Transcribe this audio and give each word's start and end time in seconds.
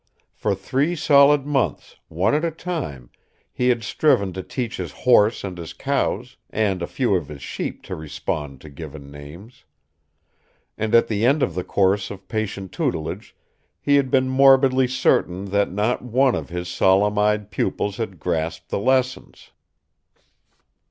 For 0.33 0.55
three 0.55 0.95
solid 0.95 1.45
months, 1.45 1.97
at 2.09 2.17
one 2.17 2.53
time, 2.55 3.11
he 3.53 3.69
had 3.69 3.83
striven 3.83 4.33
to 4.33 4.41
teach 4.41 4.77
his 4.77 4.91
horse 4.91 5.43
and 5.43 5.55
his 5.55 5.73
cows 5.73 6.37
and 6.49 6.81
a 6.81 6.87
few 6.87 7.13
of 7.13 7.27
his 7.27 7.43
sheep 7.43 7.83
to 7.83 7.93
respond 7.95 8.61
to 8.61 8.69
given 8.71 9.11
names. 9.11 9.63
And 10.75 10.95
at 10.95 11.07
the 11.07 11.23
end 11.23 11.43
of 11.43 11.53
the 11.53 11.63
course 11.63 12.09
of 12.09 12.27
patient 12.27 12.71
tutelage 12.71 13.35
he 13.79 13.97
had 13.97 14.09
been 14.09 14.27
morbidly 14.27 14.87
certain 14.87 15.45
that 15.51 15.71
not 15.71 16.01
one 16.01 16.33
of 16.33 16.49
his 16.49 16.67
solemn 16.67 17.19
eyed 17.19 17.51
pupils 17.51 17.97
had 17.97 18.19
grasped 18.19 18.69
the 18.69 18.79
lessons. 18.79 19.51